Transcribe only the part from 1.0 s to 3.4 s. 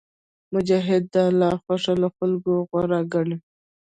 د الله خوښه له خلکو غوره ګڼي.